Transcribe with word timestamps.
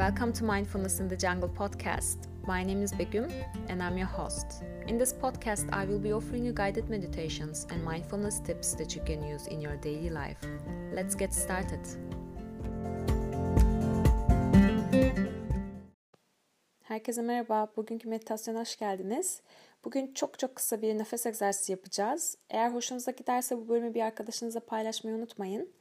Welcome 0.00 0.32
to 0.32 0.44
Mindfulness 0.44 0.98
in 1.00 1.08
the 1.08 1.16
Jungle 1.16 1.50
podcast. 1.50 2.26
My 2.46 2.64
name 2.64 2.82
is 2.82 2.90
Begum 2.90 3.28
and 3.68 3.82
I'm 3.82 3.98
your 3.98 4.06
host. 4.06 4.62
In 4.88 4.96
this 4.96 5.12
podcast, 5.12 5.68
I 5.74 5.84
will 5.84 5.98
be 5.98 6.14
offering 6.14 6.42
you 6.46 6.54
guided 6.54 6.88
meditations 6.88 7.66
and 7.70 7.84
mindfulness 7.84 8.40
tips 8.40 8.74
that 8.76 8.96
you 8.96 9.02
can 9.04 9.22
use 9.22 9.46
in 9.46 9.60
your 9.60 9.76
daily 9.76 10.08
life. 10.08 10.38
Let's 10.94 11.14
get 11.14 11.34
started. 11.34 11.80
Herkese 16.82 17.22
merhaba. 17.22 17.68
Bugünkü 17.76 18.08
meditasyona 18.08 18.60
hoş 18.60 18.76
geldiniz. 18.76 19.42
Bugün 19.84 20.14
çok 20.14 20.38
çok 20.38 20.56
kısa 20.56 20.82
bir 20.82 20.98
nefes 20.98 21.26
egzersizi 21.26 21.72
yapacağız. 21.72 22.38
Eğer 22.50 22.70
hoşunuza 22.70 23.10
giderse 23.10 23.56
bu 23.56 23.68
bölümü 23.68 23.94
bir 23.94 24.02
arkadaşınıza 24.02 24.60
paylaşmayı 24.60 25.16
unutmayın. 25.16 25.72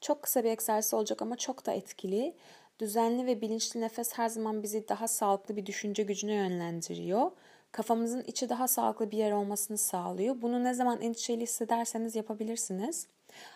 Çok 0.00 0.22
kısa 0.22 0.44
bir 0.44 0.50
egzersiz 0.50 0.94
olacak 0.94 1.22
ama 1.22 1.36
çok 1.36 1.66
da 1.66 1.72
etkili. 1.72 2.36
Düzenli 2.80 3.26
ve 3.26 3.40
bilinçli 3.40 3.80
nefes 3.80 4.12
her 4.12 4.28
zaman 4.28 4.62
bizi 4.62 4.88
daha 4.88 5.08
sağlıklı 5.08 5.56
bir 5.56 5.66
düşünce 5.66 6.02
gücüne 6.02 6.34
yönlendiriyor. 6.34 7.30
Kafamızın 7.72 8.22
içi 8.26 8.48
daha 8.48 8.68
sağlıklı 8.68 9.10
bir 9.10 9.18
yer 9.18 9.32
olmasını 9.32 9.78
sağlıyor. 9.78 10.42
Bunu 10.42 10.64
ne 10.64 10.74
zaman 10.74 11.00
endişeli 11.00 11.42
hissederseniz 11.42 12.16
yapabilirsiniz. 12.16 13.06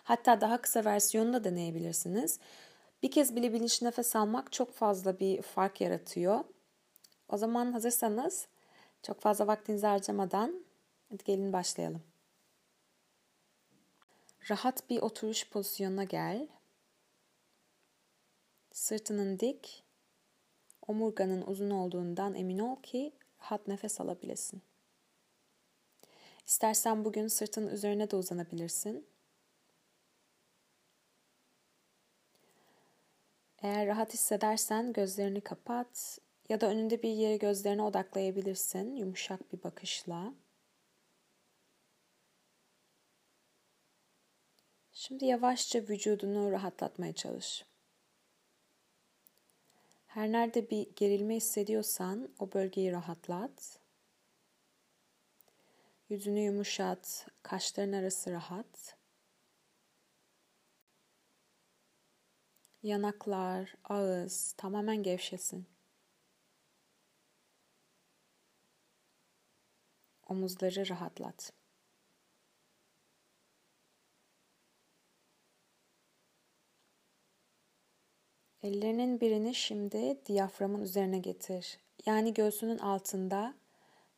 Hatta 0.03 0.41
daha 0.41 0.61
kısa 0.61 0.85
versiyonunu 0.85 1.33
da 1.33 1.45
deneyebilirsiniz. 1.45 2.39
Bir 3.03 3.11
kez 3.11 3.37
bile 3.37 3.53
bilinçli 3.53 3.87
nefes 3.87 4.17
almak 4.17 4.53
çok 4.53 4.75
fazla 4.75 5.19
bir 5.21 5.43
fark 5.43 5.81
yaratıyor. 5.81 6.45
O 7.29 7.37
zaman 7.37 7.73
hazırsanız 7.73 8.47
çok 9.03 9.21
fazla 9.21 9.47
vaktinizi 9.47 9.87
harcamadan 9.87 10.65
hadi 11.11 11.25
gelin 11.25 11.53
başlayalım. 11.53 12.03
Rahat 14.51 14.91
bir 14.91 15.03
oturuş 15.03 15.51
pozisyonuna 15.51 16.05
gel. 16.05 16.49
Sırtının 18.79 19.39
dik, 19.39 19.85
omurganın 20.87 21.43
uzun 21.47 21.71
olduğundan 21.71 22.35
emin 22.35 22.59
ol 22.59 22.83
ki 22.83 23.13
rahat 23.41 23.69
nefes 23.69 24.01
alabilesin. 24.01 24.63
İstersen 26.47 27.05
bugün 27.05 27.29
sırtın 27.29 27.69
üzerine 27.69 28.11
de 28.11 28.17
uzanabilirsin. 28.17 29.07
Eğer 33.63 33.87
rahat 33.87 34.15
hissedersen 34.15 34.93
gözlerini 34.93 35.41
kapat 35.41 36.19
ya 36.49 36.61
da 36.61 36.67
önünde 36.67 37.03
bir 37.03 37.11
yere 37.11 37.37
gözlerine 37.37 37.83
odaklayabilirsin 37.83 38.97
yumuşak 38.97 39.53
bir 39.53 39.63
bakışla. 39.63 40.35
Şimdi 44.93 45.25
yavaşça 45.25 45.79
vücudunu 45.79 46.53
rahatlatmaya 46.53 47.13
çalış. 47.13 47.65
Her 50.19 50.33
nerede 50.33 50.71
bir 50.71 50.95
gerilme 50.97 51.37
hissediyorsan 51.37 52.35
o 52.39 52.53
bölgeyi 52.53 52.93
rahatlat. 52.93 53.79
Yüzünü 56.09 56.41
yumuşat, 56.41 57.27
kaşların 57.43 57.93
arası 57.93 58.33
rahat. 58.33 58.97
Yanaklar, 62.83 63.75
ağız 63.85 64.55
tamamen 64.57 65.03
gevşesin. 65.03 65.67
Omuzları 70.29 70.89
rahatlat. 70.89 71.53
Ellerinin 78.63 79.21
birini 79.21 79.55
şimdi 79.55 80.19
diyaframın 80.27 80.83
üzerine 80.83 81.19
getir. 81.19 81.79
Yani 82.07 82.35
göğsünün 82.35 82.79
altında, 82.79 83.55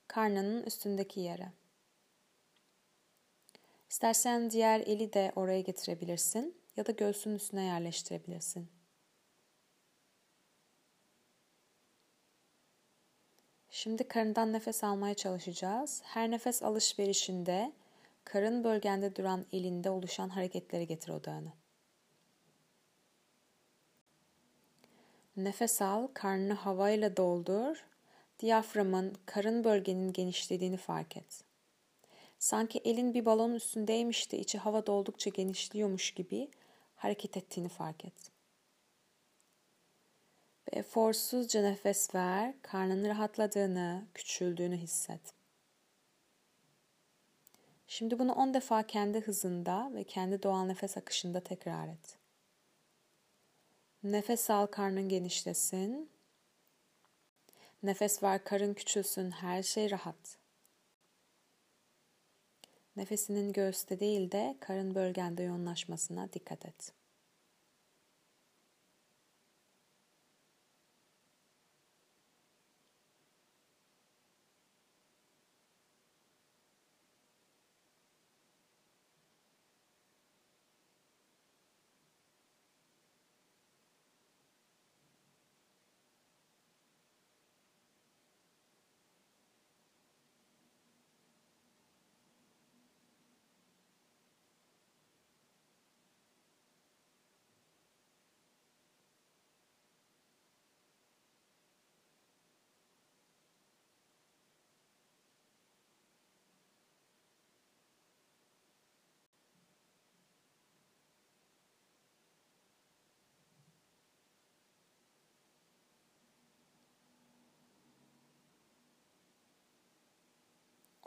karnının 0.09 0.63
üstündeki 0.63 1.21
yere. 1.21 1.53
İstersen 3.91 4.51
diğer 4.51 4.81
eli 4.81 5.13
de 5.13 5.33
oraya 5.37 5.61
getirebilirsin 5.61 6.57
ya 6.77 6.87
da 6.87 6.93
göğsünün 6.93 7.35
üstüne 7.35 7.63
yerleştirebilirsin. 7.63 8.69
Şimdi 13.71 14.09
karından 14.09 14.53
nefes 14.53 14.85
almaya 14.85 15.15
çalışacağız. 15.15 16.03
Her 16.05 16.31
nefes 16.31 16.63
alışverişinde 16.63 17.73
karın 18.25 18.65
bölgende 18.65 19.17
duran 19.17 19.47
elinde 19.53 19.91
oluşan 19.91 20.29
hareketleri 20.29 20.87
getir 20.87 21.09
odağını. 21.09 21.60
Nefes 25.37 25.83
al, 25.83 26.07
karnını 26.15 26.53
havayla 26.53 27.17
doldur. 27.17 27.85
Diyaframın, 28.41 29.17
karın 29.27 29.65
bölgenin 29.65 30.13
genişlediğini 30.13 30.77
fark 30.77 31.17
et. 31.17 31.45
Sanki 32.39 32.79
elin 32.79 33.15
bir 33.15 33.25
balonun 33.25 33.55
üstündeymiş 33.55 34.33
de 34.33 34.39
içi 34.39 34.59
hava 34.59 34.87
doldukça 34.87 35.31
genişliyormuş 35.31 36.11
gibi 36.11 36.51
hareket 36.97 37.37
ettiğini 37.37 37.69
fark 37.69 38.05
et. 38.05 38.31
Ve 40.69 40.79
eforsuzca 40.79 41.63
nefes 41.63 42.15
ver, 42.15 42.55
karnının 42.63 43.09
rahatladığını, 43.09 44.07
küçüldüğünü 44.15 44.77
hisset. 44.77 45.35
Şimdi 47.87 48.19
bunu 48.19 48.33
10 48.33 48.55
defa 48.55 48.83
kendi 48.83 49.21
hızında 49.21 49.91
ve 49.95 50.05
kendi 50.05 50.43
doğal 50.43 50.65
nefes 50.65 50.97
akışında 50.97 51.41
tekrar 51.41 51.89
et. 51.89 52.20
Nefes 54.03 54.51
al 54.51 54.67
karnın 54.67 55.09
genişlesin. 55.09 56.11
Nefes 57.83 58.23
ver 58.23 58.45
karın 58.45 58.75
küçülsün 58.75 59.31
her 59.31 59.63
şey 59.63 59.91
rahat. 59.91 60.39
Nefesinin 62.97 63.53
göğüste 63.53 64.01
değil 64.01 64.31
de 64.31 64.57
karın 64.61 64.95
bölgende 64.95 65.43
yoğunlaşmasına 65.43 66.33
dikkat 66.33 66.67
et. 66.67 66.93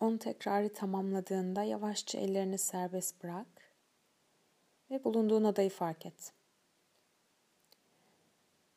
On 0.03 0.17
tekrarı 0.17 0.73
tamamladığında 0.73 1.63
yavaşça 1.63 2.19
ellerini 2.19 2.57
serbest 2.57 3.23
bırak 3.23 3.47
ve 4.91 5.03
bulunduğun 5.03 5.43
odayı 5.43 5.69
fark 5.69 6.05
et. 6.05 6.33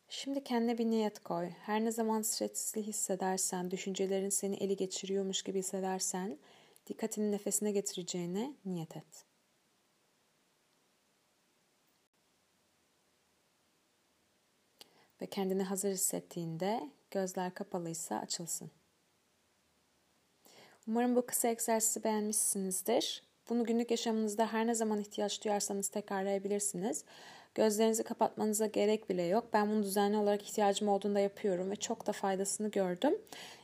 Şimdi 0.08 0.44
kendine 0.44 0.78
bir 0.78 0.86
niyet 0.86 1.18
koy. 1.22 1.50
Her 1.50 1.84
ne 1.84 1.92
zaman 1.92 2.22
stresli 2.22 2.82
hissedersen, 2.82 3.70
düşüncelerin 3.70 4.28
seni 4.28 4.56
eli 4.56 4.76
geçiriyormuş 4.76 5.42
gibi 5.42 5.58
hissedersen, 5.58 6.38
dikkatini 6.86 7.32
nefesine 7.32 7.72
getireceğine 7.72 8.54
niyet 8.64 8.96
et. 8.96 9.24
Ve 15.20 15.26
kendini 15.26 15.62
hazır 15.62 15.90
hissettiğinde 15.90 16.90
gözler 17.10 17.54
kapalıysa 17.54 18.16
açılsın. 18.18 18.70
Umarım 20.88 21.16
bu 21.16 21.26
kısa 21.26 21.48
egzersizi 21.48 22.04
beğenmişsinizdir. 22.04 23.22
Bunu 23.48 23.64
günlük 23.64 23.90
yaşamınızda 23.90 24.52
her 24.52 24.66
ne 24.66 24.74
zaman 24.74 25.00
ihtiyaç 25.00 25.44
duyarsanız 25.44 25.88
tekrarlayabilirsiniz. 25.88 27.04
Gözlerinizi 27.54 28.02
kapatmanıza 28.02 28.66
gerek 28.66 29.10
bile 29.10 29.22
yok. 29.22 29.48
Ben 29.52 29.70
bunu 29.70 29.82
düzenli 29.82 30.16
olarak 30.16 30.42
ihtiyacım 30.42 30.88
olduğunda 30.88 31.20
yapıyorum 31.20 31.70
ve 31.70 31.76
çok 31.76 32.06
da 32.06 32.12
faydasını 32.12 32.70
gördüm. 32.70 33.18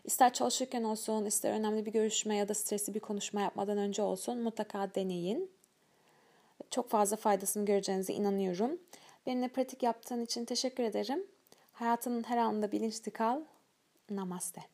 İster 0.05 0.33
çalışırken 0.33 0.83
olsun, 0.83 1.25
ister 1.25 1.53
önemli 1.53 1.87
bir 1.87 1.93
görüşme 1.93 2.37
ya 2.37 2.49
da 2.49 2.55
stresli 2.55 2.95
bir 2.95 3.01
konuşma 3.01 3.41
yapmadan 3.41 3.79
önce 3.79 4.03
olsun 4.03 4.39
mutlaka 4.39 4.95
deneyin. 4.95 5.51
Çok 6.71 6.91
fazla 6.91 7.17
faydasını 7.17 7.65
göreceğinize 7.65 8.13
inanıyorum. 8.13 8.79
Benimle 9.27 9.49
pratik 9.49 9.83
yaptığın 9.83 10.25
için 10.25 10.45
teşekkür 10.45 10.83
ederim. 10.83 11.27
Hayatının 11.73 12.23
her 12.23 12.37
anında 12.37 12.73
bilinçli 12.73 13.11
kal. 13.11 13.41
Namaste. 14.11 14.72